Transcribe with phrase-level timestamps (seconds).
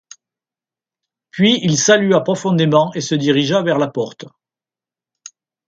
[1.29, 4.25] Puis il salua profondément, et se dirigea vers la porte.